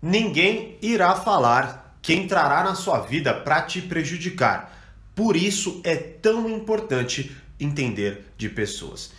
[0.00, 4.72] Ninguém irá falar que entrará na sua vida para te prejudicar.
[5.12, 9.10] Por isso é tão importante entender de pessoas.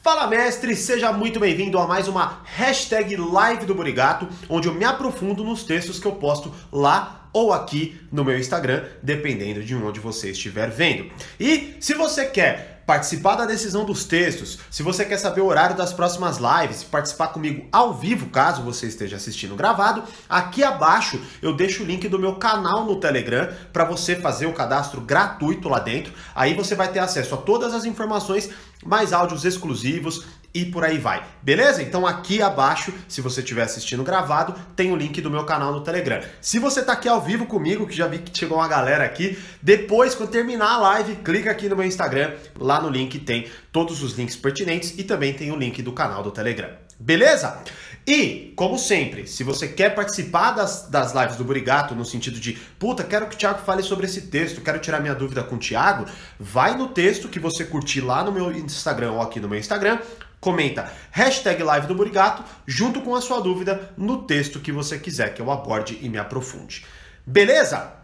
[0.00, 4.86] Fala mestre, seja muito bem-vindo a mais uma hashtag Live do Burigato, onde eu me
[4.86, 10.00] aprofundo nos textos que eu posto lá ou aqui no meu Instagram, dependendo de onde
[10.00, 11.10] você estiver vendo.
[11.38, 15.76] E se você quer participar da decisão dos textos, se você quer saber o horário
[15.76, 21.54] das próximas lives, participar comigo ao vivo, caso você esteja assistindo gravado, aqui abaixo eu
[21.54, 25.78] deixo o link do meu canal no Telegram para você fazer o cadastro gratuito lá
[25.78, 26.12] dentro.
[26.34, 28.50] Aí você vai ter acesso a todas as informações,
[28.84, 31.24] mais áudios exclusivos, e por aí vai.
[31.42, 31.82] Beleza?
[31.82, 35.80] Então aqui abaixo, se você estiver assistindo gravado, tem o link do meu canal no
[35.80, 36.20] Telegram.
[36.40, 39.38] Se você está aqui ao vivo comigo, que já vi que chegou uma galera aqui,
[39.62, 44.02] depois quando terminar a live, clica aqui no meu Instagram, lá no link tem todos
[44.02, 46.70] os links pertinentes e também tem o link do canal do Telegram.
[46.98, 47.62] Beleza?
[48.06, 52.54] E, como sempre, se você quer participar das, das lives do Burigato, no sentido de,
[52.76, 55.58] puta, quero que o Thiago fale sobre esse texto, quero tirar minha dúvida com o
[55.58, 56.06] Thiago,
[56.38, 60.00] vai no texto que você curtir lá no meu Instagram ou aqui no meu Instagram,
[60.42, 65.32] comenta hashtag live do Burigato junto com a sua dúvida no texto que você quiser
[65.32, 66.84] que eu aborde e me aprofunde.
[67.24, 68.01] Beleza?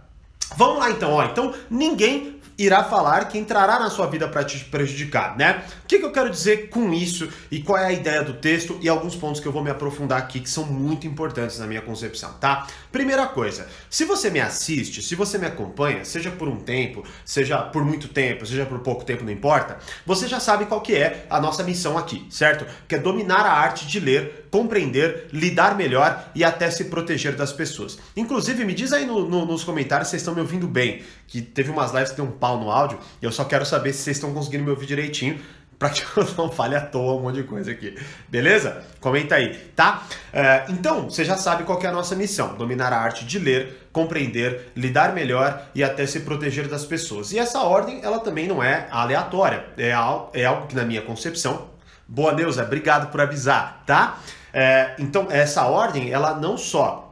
[0.57, 1.25] Vamos lá então, ó.
[1.25, 5.63] Então, ninguém irá falar que entrará na sua vida para te prejudicar, né?
[5.85, 8.77] O que, que, eu quero dizer com isso e qual é a ideia do texto
[8.83, 11.81] e alguns pontos que eu vou me aprofundar aqui que são muito importantes na minha
[11.81, 12.67] concepção, tá?
[12.91, 17.59] Primeira coisa, se você me assiste, se você me acompanha, seja por um tempo, seja
[17.59, 21.27] por muito tempo, seja por pouco tempo, não importa, você já sabe qual que é
[21.31, 22.67] a nossa missão aqui, certo?
[22.89, 27.53] Que é dominar a arte de ler, compreender, lidar melhor e até se proteger das
[27.53, 27.99] pessoas.
[28.17, 31.41] Inclusive, me diz aí no, no, nos comentários se vocês estão me ouvindo bem, que
[31.41, 34.03] teve umas lives que tem um pau no áudio, e eu só quero saber se
[34.03, 35.39] vocês estão conseguindo me ouvir direitinho,
[35.79, 37.97] para que eu não fale à toa um monte de coisa aqui.
[38.29, 38.85] Beleza?
[39.01, 40.03] Comenta aí, tá?
[40.33, 43.89] É, então, você já sabe qual é a nossa missão: dominar a arte de ler,
[43.93, 47.33] compreender, lidar melhor e até se proteger das pessoas.
[47.33, 49.67] E essa ordem, ela também não é aleatória.
[49.77, 51.69] É, algo, é algo que, na minha concepção,
[52.07, 54.19] boa Neuza, obrigado por avisar, tá?
[54.53, 57.09] É, então, essa ordem, ela não só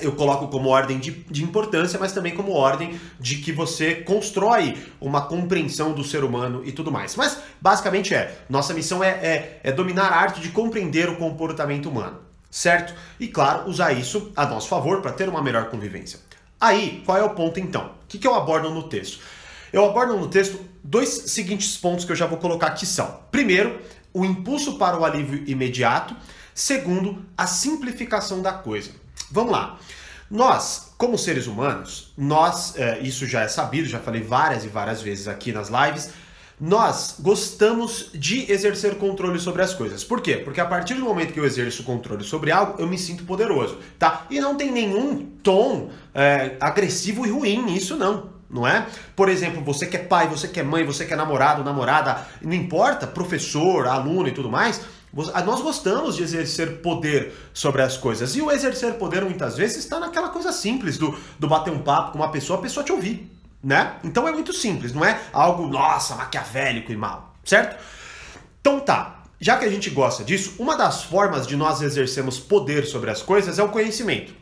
[0.00, 4.76] eu coloco como ordem de, de, importância, mas também como ordem de que você constrói
[5.00, 7.14] uma compreensão do ser humano e tudo mais.
[7.16, 11.90] Mas basicamente é, nossa missão é, é, é dominar a arte de compreender o comportamento
[11.90, 12.20] humano,
[12.50, 12.94] certo?
[13.20, 16.18] E claro, usar isso a nosso favor para ter uma melhor convivência.
[16.60, 17.86] Aí, qual é o ponto então?
[17.86, 19.18] O que, que eu abordo no texto?
[19.72, 23.18] Eu abordo no texto dois seguintes pontos que eu já vou colocar aqui são.
[23.30, 23.80] Primeiro,
[24.12, 26.14] o impulso para o alívio imediato.
[26.54, 28.90] Segundo, a simplificação da coisa.
[29.30, 29.78] Vamos lá.
[30.30, 35.02] Nós, como seres humanos, nós, é, isso já é sabido, já falei várias e várias
[35.02, 36.10] vezes aqui nas lives,
[36.60, 40.04] nós gostamos de exercer controle sobre as coisas.
[40.04, 40.36] Por quê?
[40.36, 43.78] Porque a partir do momento que eu exerço controle sobre algo, eu me sinto poderoso,
[43.98, 44.26] tá?
[44.30, 48.30] E não tem nenhum tom é, agressivo e ruim nisso, não.
[48.52, 48.86] Não é?
[49.16, 52.26] Por exemplo, você que é pai, você que é mãe, você que é namorado, namorada,
[52.42, 54.82] não importa, professor, aluno e tudo mais,
[55.12, 58.36] nós gostamos de exercer poder sobre as coisas.
[58.36, 62.12] E o exercer poder muitas vezes está naquela coisa simples do, do bater um papo
[62.12, 63.30] com uma pessoa, a pessoa te ouvir,
[63.64, 63.94] né?
[64.04, 67.82] Então é muito simples, não é algo, nossa, maquiavélico e mal, certo?
[68.60, 69.18] Então tá.
[69.40, 73.22] Já que a gente gosta disso, uma das formas de nós exercermos poder sobre as
[73.22, 74.41] coisas é o conhecimento.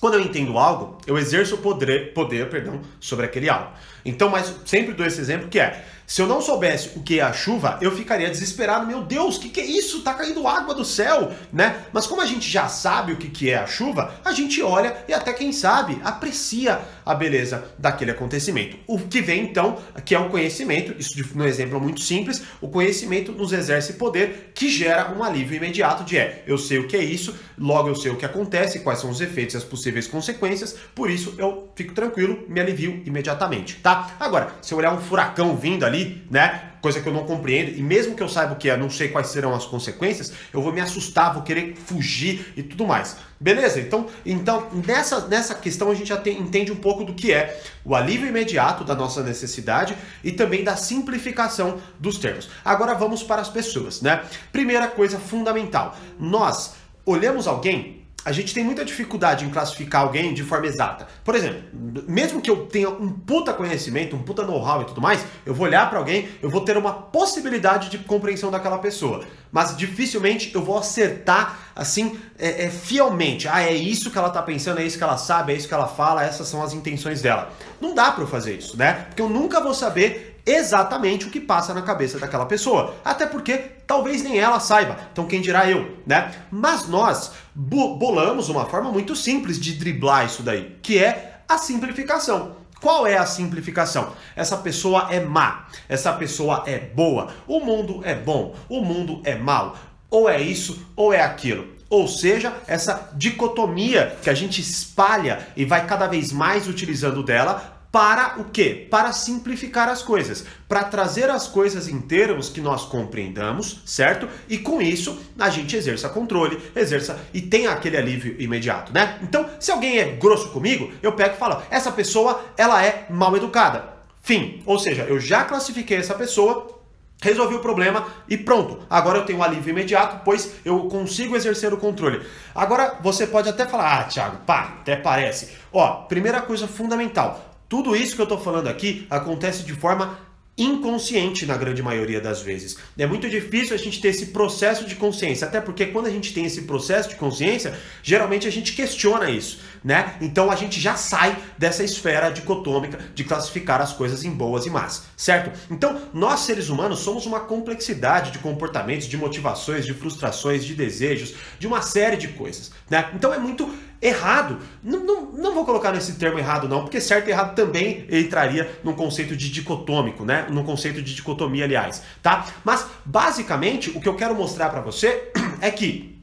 [0.00, 3.70] Quando eu entendo algo, eu exerço poder, poder perdão, sobre aquele algo.
[4.04, 7.22] Então, mas sempre dou esse exemplo que é, se eu não soubesse o que é
[7.22, 8.86] a chuva, eu ficaria desesperado.
[8.86, 10.02] Meu Deus, o que, que, é isso?
[10.02, 11.84] Tá caindo água do céu, né?
[11.92, 14.96] Mas como a gente já sabe o que, que é a chuva, a gente olha
[15.08, 18.76] e até quem sabe aprecia a beleza daquele acontecimento.
[18.86, 23.32] O que vem então, que é o conhecimento, isso no exemplo muito simples, o conhecimento
[23.32, 27.02] nos exerce poder que gera um alívio imediato de é, eu sei o que é
[27.02, 30.76] isso, logo eu sei o que acontece, quais são os efeitos e as possíveis consequências,
[30.94, 34.16] por isso eu fico tranquilo, me alivio imediatamente, tá?
[34.18, 36.72] Agora, se eu olhar um furacão vindo ali, ali, né?
[36.80, 39.08] Coisa que eu não compreendo, e mesmo que eu saiba o que é, não sei
[39.08, 43.16] quais serão as consequências, eu vou me assustar, vou querer fugir e tudo mais.
[43.40, 43.80] Beleza?
[43.80, 47.60] Então, então nessa, nessa questão a gente já tem, entende um pouco do que é
[47.84, 52.48] o alívio imediato da nossa necessidade e também da simplificação dos termos.
[52.64, 54.22] Agora vamos para as pessoas, né?
[54.52, 56.74] Primeira coisa fundamental: nós
[57.04, 61.06] olhamos alguém a gente tem muita dificuldade em classificar alguém de forma exata.
[61.22, 61.62] Por exemplo,
[62.08, 65.64] mesmo que eu tenha um puta conhecimento, um puta know-how e tudo mais, eu vou
[65.64, 69.22] olhar para alguém, eu vou ter uma possibilidade de compreensão daquela pessoa.
[69.52, 73.46] Mas dificilmente eu vou acertar assim é, é, fielmente.
[73.46, 75.74] Ah, é isso que ela tá pensando, é isso que ela sabe, é isso que
[75.74, 77.52] ela fala, essas são as intenções dela.
[77.80, 79.06] Não dá para eu fazer isso, né?
[79.06, 82.94] Porque eu nunca vou saber exatamente o que passa na cabeça daquela pessoa.
[83.04, 84.96] Até porque talvez nem ela saiba.
[85.12, 86.32] Então quem dirá eu, né?
[86.50, 92.56] Mas nós bolamos uma forma muito simples de driblar isso daí, que é a simplificação.
[92.80, 94.12] Qual é a simplificação?
[94.36, 99.34] Essa pessoa é má, essa pessoa é boa, o mundo é bom, o mundo é
[99.34, 99.76] mal.
[100.10, 101.74] Ou é isso ou é aquilo.
[101.88, 107.75] Ou seja, essa dicotomia que a gente espalha e vai cada vez mais utilizando dela
[107.96, 108.86] para o quê?
[108.90, 114.28] Para simplificar as coisas, para trazer as coisas em termos que nós compreendamos, certo?
[114.50, 119.18] E com isso a gente exerça controle, exerça e tem aquele alívio imediato, né?
[119.22, 123.34] Então, se alguém é grosso comigo, eu pego e falo: essa pessoa ela é mal
[123.34, 123.96] educada.
[124.22, 124.62] Fim.
[124.66, 126.76] Ou seja, eu já classifiquei essa pessoa
[127.22, 128.80] Resolvi o problema e pronto.
[128.90, 132.20] Agora eu tenho um alívio imediato, pois eu consigo exercer o controle.
[132.54, 135.56] Agora você pode até falar, ah, Thiago, pá, até parece.
[135.72, 140.18] Ó, primeira coisa fundamental: tudo isso que eu estou falando aqui acontece de forma
[140.58, 142.78] inconsciente na grande maioria das vezes.
[142.96, 146.32] É muito difícil a gente ter esse processo de consciência, até porque quando a gente
[146.32, 150.16] tem esse processo de consciência, geralmente a gente questiona isso, né?
[150.20, 154.70] Então a gente já sai dessa esfera dicotômica de classificar as coisas em boas e
[154.70, 155.52] más, certo?
[155.70, 161.34] Então, nós seres humanos somos uma complexidade de comportamentos, de motivações, de frustrações, de desejos,
[161.58, 163.10] de uma série de coisas, né?
[163.14, 164.58] Então é muito errado.
[164.82, 168.70] Não, não, não vou colocar nesse termo errado, não, porque certo e errado também entraria
[168.82, 170.46] num conceito de dicotômico, né?
[170.50, 172.46] Num conceito de dicotomia, aliás, tá?
[172.64, 176.15] Mas, basicamente, o que eu quero mostrar para você é que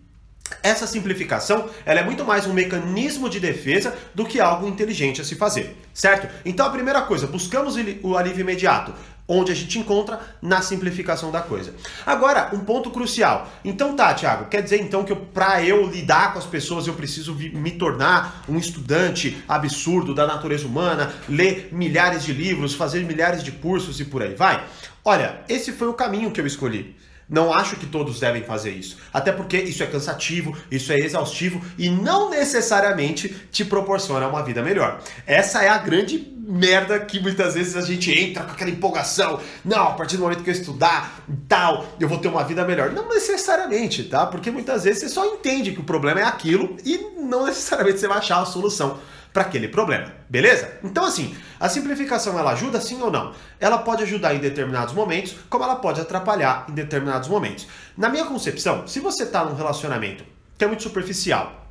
[0.61, 5.23] essa simplificação ela é muito mais um mecanismo de defesa do que algo inteligente a
[5.23, 6.27] se fazer, certo?
[6.45, 8.93] Então a primeira coisa, buscamos o alívio imediato
[9.27, 11.73] onde a gente encontra na simplificação da coisa.
[12.05, 13.49] Agora, um ponto crucial.
[13.63, 17.33] Então tá, Thiago, quer dizer então que para eu lidar com as pessoas eu preciso
[17.33, 23.51] me tornar um estudante absurdo da natureza humana, ler milhares de livros, fazer milhares de
[23.51, 24.63] cursos e por aí vai?
[25.05, 26.95] Olha, esse foi o caminho que eu escolhi.
[27.29, 28.97] Não acho que todos devem fazer isso.
[29.13, 34.61] Até porque isso é cansativo, isso é exaustivo e não necessariamente te proporciona uma vida
[34.61, 35.01] melhor.
[35.25, 39.39] Essa é a grande merda que muitas vezes a gente entra com aquela empolgação.
[39.63, 42.91] Não, a partir do momento que eu estudar tal, eu vou ter uma vida melhor.
[42.91, 44.25] Não necessariamente, tá?
[44.25, 48.07] Porque muitas vezes você só entende que o problema é aquilo e não necessariamente você
[48.07, 48.99] vai achar a solução
[49.33, 50.77] para aquele problema, beleza?
[50.83, 53.33] Então assim, a simplificação ela ajuda sim ou não?
[53.59, 57.67] Ela pode ajudar em determinados momentos, como ela pode atrapalhar em determinados momentos.
[57.97, 60.23] Na minha concepção, se você está num relacionamento
[60.57, 61.62] que é muito superficial,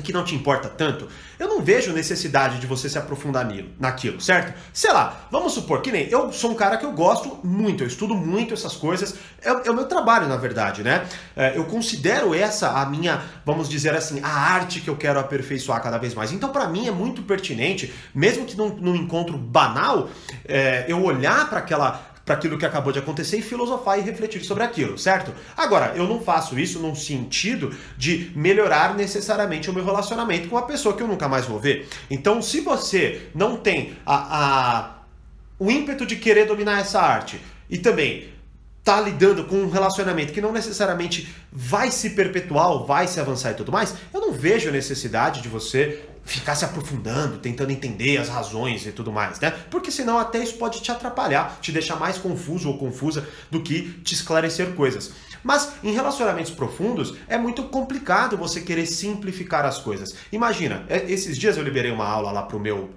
[0.00, 1.08] que não te importa tanto,
[1.38, 3.46] eu não vejo necessidade de você se aprofundar
[3.78, 4.54] naquilo, certo?
[4.72, 7.86] Sei lá, vamos supor que nem eu sou um cara que eu gosto muito, eu
[7.86, 11.06] estudo muito essas coisas, é, é o meu trabalho, na verdade, né?
[11.36, 15.82] É, eu considero essa a minha, vamos dizer assim, a arte que eu quero aperfeiçoar
[15.82, 16.32] cada vez mais.
[16.32, 20.08] Então, para mim, é muito pertinente, mesmo que num, num encontro banal,
[20.44, 24.44] é, eu olhar para aquela para aquilo que acabou de acontecer e filosofar e refletir
[24.44, 25.32] sobre aquilo, certo?
[25.56, 30.62] Agora, eu não faço isso num sentido de melhorar necessariamente o meu relacionamento com a
[30.62, 31.88] pessoa que eu nunca mais vou ver.
[32.10, 34.96] Então, se você não tem a, a
[35.58, 37.40] o ímpeto de querer dominar essa arte
[37.70, 38.28] e também
[38.84, 43.54] tá lidando com um relacionamento que não necessariamente vai se perpetuar vai se avançar e
[43.54, 48.28] tudo mais, eu não vejo a necessidade de você ficar se aprofundando, tentando entender as
[48.28, 49.50] razões e tudo mais, né?
[49.70, 53.92] Porque senão até isso pode te atrapalhar, te deixar mais confuso ou confusa do que
[54.02, 55.12] te esclarecer coisas.
[55.42, 60.16] Mas em relacionamentos profundos é muito complicado você querer simplificar as coisas.
[60.32, 62.90] Imagina, é, esses dias eu liberei uma aula lá pro meu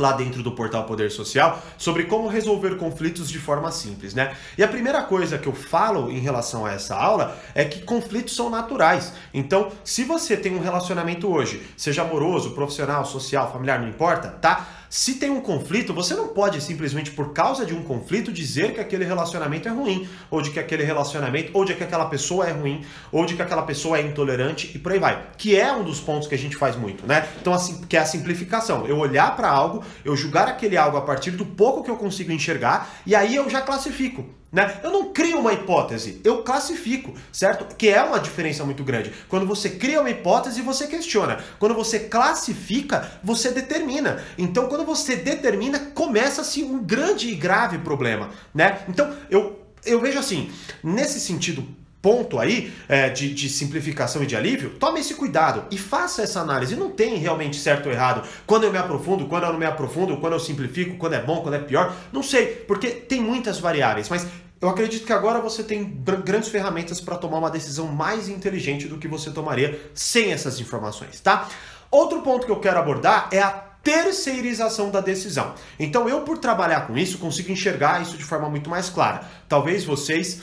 [0.00, 4.34] lá dentro do portal Poder Social sobre como resolver conflitos de forma simples, né?
[4.56, 8.34] E a primeira coisa que eu falo em relação a essa aula é que conflitos
[8.34, 9.12] são naturais.
[9.32, 14.79] Então, se você tem um relacionamento hoje, seja amoroso, profissional, social, familiar, não importa, tá?
[14.92, 18.80] Se tem um conflito, você não pode simplesmente por causa de um conflito dizer que
[18.80, 22.50] aquele relacionamento é ruim, ou de que aquele relacionamento, ou de que aquela pessoa é
[22.50, 25.28] ruim, ou de que aquela pessoa é intolerante e por aí vai.
[25.38, 27.28] Que é um dos pontos que a gente faz muito, né?
[27.40, 28.84] Então, assim, que é a simplificação.
[28.84, 32.32] Eu olhar para algo, eu julgar aquele algo a partir do pouco que eu consigo
[32.32, 34.39] enxergar, e aí eu já classifico.
[34.52, 34.80] Né?
[34.82, 37.76] Eu não crio uma hipótese, eu classifico, certo?
[37.76, 39.12] Que é uma diferença muito grande.
[39.28, 41.38] Quando você cria uma hipótese, você questiona.
[41.58, 44.24] Quando você classifica, você determina.
[44.36, 48.84] Então, quando você determina, começa-se um grande e grave problema, né?
[48.88, 50.50] Então, eu, eu vejo assim,
[50.82, 51.64] nesse sentido
[52.02, 56.40] ponto aí é, de, de, simplificação e de alívio, tome esse cuidado e faça essa
[56.40, 56.76] análise.
[56.76, 58.26] Não tem realmente certo ou errado.
[58.46, 61.42] Quando eu me aprofundo, quando eu não me aprofundo, quando eu simplifico, quando é bom,
[61.42, 61.94] quando é pior.
[62.12, 64.26] Não sei, porque tem muitas variáveis, mas
[64.60, 68.98] eu acredito que agora você tem grandes ferramentas para tomar uma decisão mais inteligente do
[68.98, 71.48] que você tomaria sem essas informações, tá?
[71.90, 75.54] Outro ponto que eu quero abordar é a terceirização da decisão.
[75.78, 79.22] Então eu, por trabalhar com isso, consigo enxergar isso de forma muito mais clara.
[79.48, 80.42] Talvez vocês.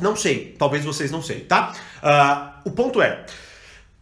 [0.00, 1.74] Não sei, talvez vocês não sei, tá?
[2.02, 3.24] Uh, o ponto é,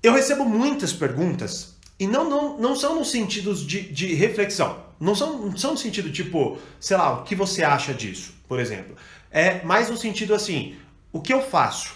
[0.03, 4.85] eu recebo muitas perguntas e não, não, não são no sentido de, de reflexão.
[4.99, 8.59] Não são, não são no sentido tipo, sei lá, o que você acha disso, por
[8.59, 8.97] exemplo.
[9.31, 10.77] É mais no sentido assim,
[11.13, 11.95] o que eu faço?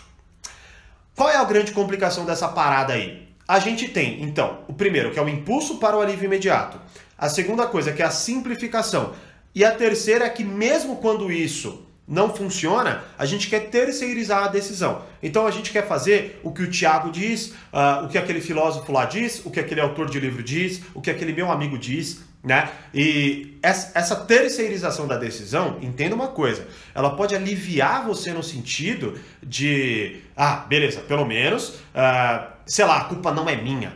[1.14, 3.26] Qual é a grande complicação dessa parada aí?
[3.48, 6.80] A gente tem, então, o primeiro, que é o impulso para o alívio imediato.
[7.16, 9.14] A segunda coisa, que é a simplificação.
[9.54, 14.48] E a terceira é que, mesmo quando isso não funciona, a gente quer terceirizar a
[14.48, 15.02] decisão.
[15.22, 18.92] Então a gente quer fazer o que o Tiago diz, uh, o que aquele filósofo
[18.92, 22.20] lá diz, o que aquele autor de livro diz, o que aquele meu amigo diz,
[22.44, 22.70] né?
[22.94, 30.20] E essa terceirização da decisão, entenda uma coisa, ela pode aliviar você no sentido de,
[30.36, 33.92] ah, beleza, pelo menos, uh, sei lá, a culpa não é minha,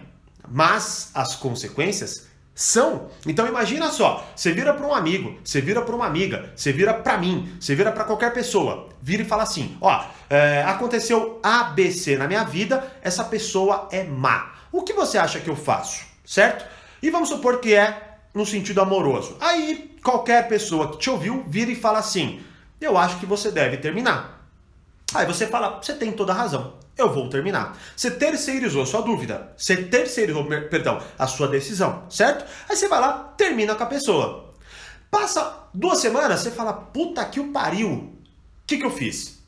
[0.49, 2.30] mas as consequências
[2.61, 3.09] são.
[3.27, 6.93] Então imagina só, você vira para um amigo, você vira para uma amiga, você vira
[6.93, 12.19] para mim, você vira para qualquer pessoa, vira e fala assim, ó, é, aconteceu ABC
[12.19, 14.53] na minha vida, essa pessoa é má.
[14.71, 16.67] O que você acha que eu faço, certo?
[17.03, 19.39] E vamos supor que é no sentido amoroso.
[19.41, 22.43] Aí qualquer pessoa que te ouviu vira e fala assim:
[22.79, 24.40] Eu acho que você deve terminar.
[25.15, 26.75] Aí você fala: Você tem toda a razão.
[26.97, 27.79] Eu vou terminar.
[27.97, 29.53] Você terceirizou a sua dúvida.
[29.57, 32.45] Você terceirizou, perdão, a sua decisão, certo?
[32.69, 34.55] Aí você vai lá, termina com a pessoa.
[35.11, 37.91] Passa duas semanas, você fala: Puta que o pariu.
[37.91, 38.13] O
[38.67, 39.41] que, que eu fiz?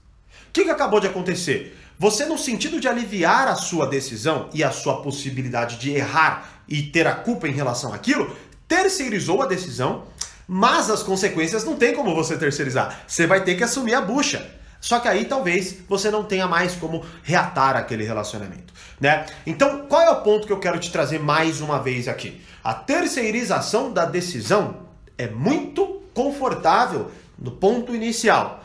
[0.48, 1.78] O que, que acabou de acontecer?
[1.98, 6.82] Você, no sentido de aliviar a sua decisão e a sua possibilidade de errar e
[6.82, 10.04] ter a culpa em relação àquilo, terceirizou a decisão,
[10.48, 13.04] mas as consequências não tem como você terceirizar.
[13.06, 14.61] Você vai ter que assumir a bucha.
[14.82, 19.26] Só que aí talvez você não tenha mais como reatar aquele relacionamento, né?
[19.46, 22.42] Então, qual é o ponto que eu quero te trazer mais uma vez aqui?
[22.64, 24.78] A terceirização da decisão
[25.16, 28.64] é muito confortável no ponto inicial,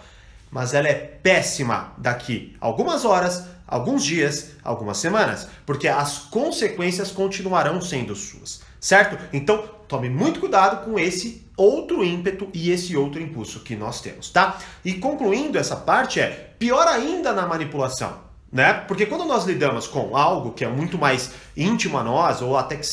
[0.49, 7.79] mas ela é péssima daqui algumas horas, alguns dias, algumas semanas, porque as consequências continuarão
[7.79, 9.19] sendo suas, certo?
[9.31, 14.29] Então, tome muito cuidado com esse outro ímpeto e esse outro impulso que nós temos,
[14.29, 14.57] tá?
[14.85, 18.73] E concluindo essa parte é pior ainda na manipulação né?
[18.87, 22.77] Porque quando nós lidamos com algo que é muito mais íntimo a nós, ou até
[22.77, 22.87] que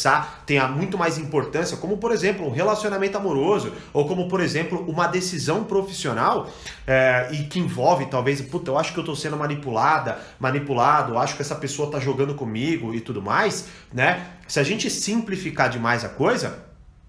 [0.44, 5.06] tenha muito mais importância, como por exemplo um relacionamento amoroso, ou como por exemplo uma
[5.06, 6.50] decisão profissional,
[6.87, 11.37] é, e que envolve talvez, puta, eu acho que eu estou sendo manipulada, manipulado, acho
[11.37, 14.26] que essa pessoa está jogando comigo e tudo mais, né?
[14.49, 16.64] Se a gente simplificar demais a coisa,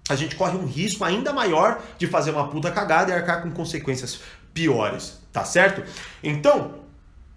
[0.08, 3.50] a gente corre um risco ainda maior de fazer uma puta cagada e arcar com
[3.50, 4.20] consequências
[4.54, 5.82] piores, tá certo?
[6.22, 6.74] Então,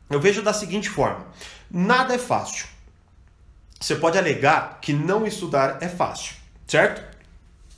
[0.10, 1.26] eu vejo da seguinte forma:
[1.70, 2.68] nada é fácil.
[3.80, 6.36] Você pode alegar que não estudar é fácil,
[6.68, 7.02] certo?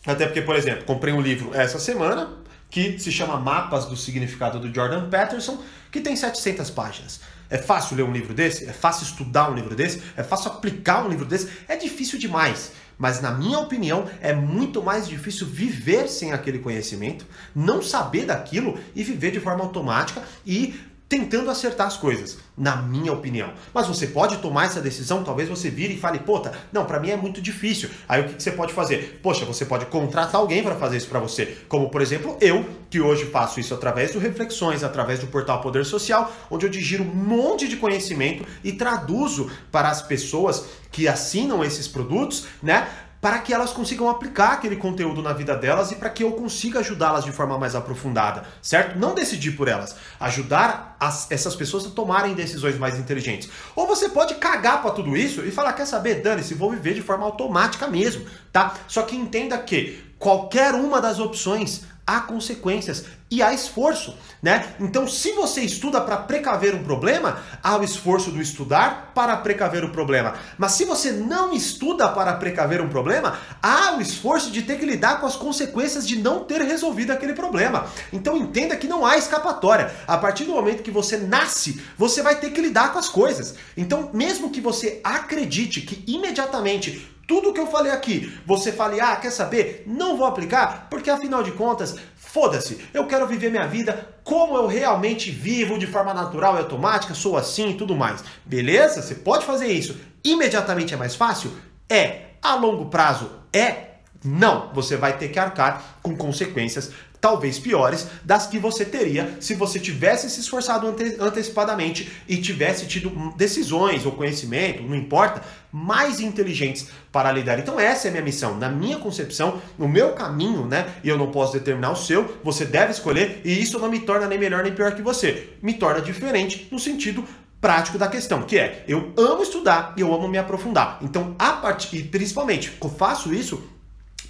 [0.06, 4.60] Até porque, por exemplo, comprei um livro essa semana que se chama Mapas do Significado
[4.60, 7.20] do Jordan Peterson, que tem 700 páginas.
[7.50, 8.66] É fácil ler um livro desse?
[8.66, 10.02] É fácil estudar um livro desse?
[10.16, 11.50] É fácil aplicar um livro desse?
[11.68, 12.72] É difícil demais.
[13.02, 18.78] Mas, na minha opinião, é muito mais difícil viver sem aquele conhecimento, não saber daquilo
[18.96, 20.80] e viver de forma automática e
[21.12, 23.52] tentando acertar as coisas, na minha opinião.
[23.74, 27.10] Mas você pode tomar essa decisão, talvez você vire e fale, puta, não, para mim
[27.10, 27.90] é muito difícil.
[28.08, 29.20] Aí o que, você pode fazer?
[29.22, 33.02] Poxa, você pode contratar alguém para fazer isso para você, como por exemplo eu, que
[33.02, 37.14] hoje faço isso através do Reflexões, através do portal Poder Social, onde eu digiro um
[37.14, 40.64] monte de conhecimento e traduzo para as pessoas
[40.94, 42.88] que assinam esses produtos, né?
[43.22, 46.80] Para que elas consigam aplicar aquele conteúdo na vida delas e para que eu consiga
[46.80, 48.98] ajudá-las de forma mais aprofundada, certo?
[48.98, 53.48] Não decidir por elas, ajudar as, essas pessoas a tomarem decisões mais inteligentes.
[53.76, 57.02] Ou você pode cagar para tudo isso e falar, quer saber, dane-se, vou viver de
[57.02, 58.74] forma automática mesmo, tá?
[58.88, 64.76] Só que entenda que qualquer uma das opções há consequências e há esforço, né?
[64.78, 69.86] Então, se você estuda para precaver um problema, há o esforço do estudar para precaver
[69.86, 70.34] o problema.
[70.58, 74.86] Mas se você não estuda para precaver um problema, há o esforço de ter que
[74.86, 77.88] lidar com as consequências de não ter resolvido aquele problema.
[78.12, 79.90] Então, entenda que não há escapatória.
[80.06, 83.56] A partir do momento que você nasce, você vai ter que lidar com as coisas.
[83.78, 89.16] Então, mesmo que você acredite que imediatamente tudo que eu falei aqui, você fale, ah,
[89.16, 89.86] quer saber?
[89.88, 94.68] Não vou aplicar, porque afinal de contas, foda-se, eu quero viver minha vida como eu
[94.68, 98.22] realmente vivo, de forma natural e automática, sou assim e tudo mais.
[98.44, 99.02] Beleza?
[99.02, 99.98] Você pode fazer isso.
[100.22, 101.54] Imediatamente é mais fácil?
[101.90, 102.32] É.
[102.42, 103.92] A longo prazo é?
[104.22, 104.70] Não.
[104.74, 106.92] Você vai ter que arcar com consequências
[107.22, 112.88] talvez piores, das que você teria se você tivesse se esforçado ante antecipadamente e tivesse
[112.88, 117.60] tido decisões ou conhecimento, não importa, mais inteligentes para lidar.
[117.60, 120.96] Então essa é a minha missão, na minha concepção, no meu caminho, né?
[121.04, 124.28] E eu não posso determinar o seu, você deve escolher e isso não me torna
[124.28, 125.54] nem melhor nem pior que você.
[125.62, 127.24] Me torna diferente no sentido
[127.62, 130.98] prático da questão, que é eu amo estudar e eu amo me aprofundar.
[131.02, 133.62] Então, a partir e principalmente, eu faço isso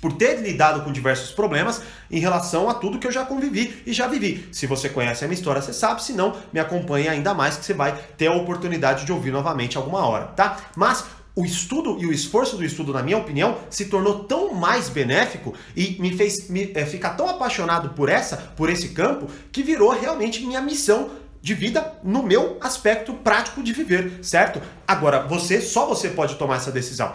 [0.01, 3.93] por ter lidado com diversos problemas em relação a tudo que eu já convivi e
[3.93, 4.49] já vivi.
[4.51, 7.63] Se você conhece a minha história, você sabe, se não, me acompanhe ainda mais que
[7.63, 10.57] você vai ter a oportunidade de ouvir novamente alguma hora, tá?
[10.75, 14.89] Mas o estudo e o esforço do estudo, na minha opinião, se tornou tão mais
[14.89, 19.63] benéfico e me fez me, é, ficar tão apaixonado por essa, por esse campo, que
[19.63, 21.09] virou realmente minha missão
[21.41, 24.61] de vida no meu aspecto prático de viver, certo?
[24.87, 27.13] Agora, você, só você pode tomar essa decisão.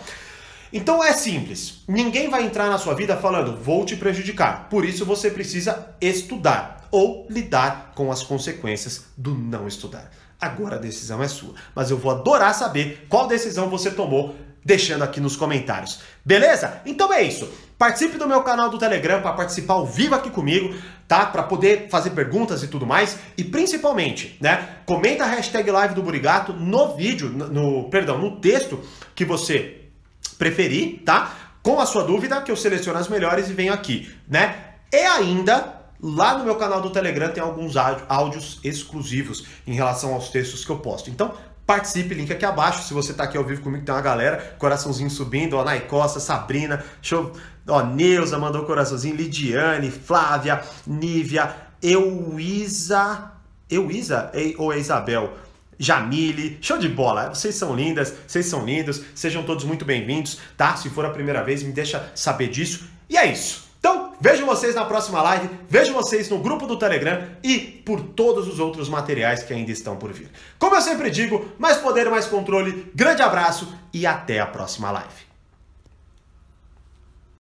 [0.72, 1.84] Então é simples.
[1.88, 4.68] Ninguém vai entrar na sua vida falando vou te prejudicar.
[4.68, 10.10] Por isso você precisa estudar ou lidar com as consequências do não estudar.
[10.40, 15.02] Agora a decisão é sua, mas eu vou adorar saber qual decisão você tomou deixando
[15.02, 16.00] aqui nos comentários.
[16.24, 16.80] Beleza?
[16.84, 17.48] Então é isso.
[17.78, 20.74] Participe do meu canal do Telegram para participar ao vivo aqui comigo,
[21.06, 21.26] tá?
[21.26, 23.16] Para poder fazer perguntas e tudo mais.
[23.36, 24.78] E principalmente, né?
[24.84, 28.80] Comenta a hashtag live do Burigato no vídeo, no, perdão, no texto
[29.14, 29.85] que você
[30.36, 31.32] preferir, tá?
[31.62, 34.54] Com a sua dúvida, que eu seleciono as melhores e venho aqui, né?
[34.92, 40.28] E ainda Lá no meu canal do Telegram tem alguns áudios exclusivos em relação aos
[40.28, 41.08] textos que eu posto.
[41.08, 41.32] Então,
[41.66, 42.86] participe, link aqui abaixo.
[42.86, 46.20] Se você está aqui ao vivo comigo, tem uma galera, coraçãozinho subindo, ó, Nai Costa,
[46.20, 47.32] Sabrina, show,
[47.66, 53.32] ó, Neuza mandou coraçãozinho, Lidiane, Flávia, Nívia, Euísa,
[53.70, 55.32] Euísa ou é Isabel?
[55.78, 57.34] Jamile, show de bola!
[57.34, 60.76] Vocês são lindas, vocês são lindos, sejam todos muito bem-vindos, tá?
[60.76, 62.88] Se for a primeira vez, me deixa saber disso.
[63.08, 63.66] E é isso.
[63.78, 68.48] Então, vejo vocês na próxima live, vejo vocês no grupo do Telegram e por todos
[68.48, 70.30] os outros materiais que ainda estão por vir.
[70.58, 75.25] Como eu sempre digo, mais poder, mais controle, grande abraço e até a próxima live.